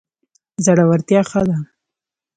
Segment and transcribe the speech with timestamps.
[0.65, 1.57] زړورتیا ښه ده.